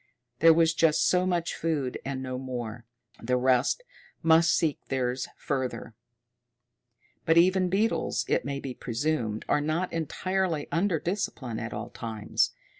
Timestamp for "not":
9.61-9.93